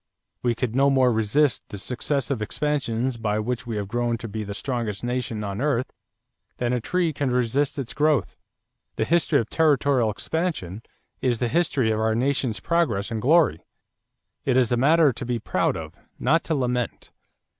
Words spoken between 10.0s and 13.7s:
expansion is the history of our nation's progress and glory.